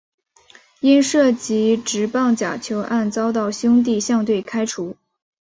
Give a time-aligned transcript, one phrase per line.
[0.79, 4.95] 因涉及职棒假球案遭到兄弟象队开除。